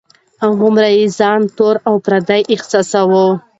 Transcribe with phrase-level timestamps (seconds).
[0.59, 3.27] هومره یې ځان تور او پردی احساساوه.